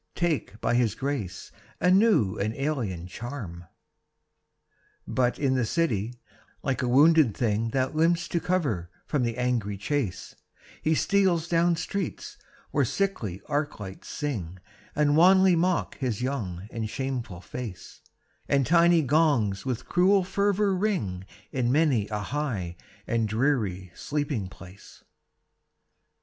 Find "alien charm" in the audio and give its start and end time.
2.55-3.65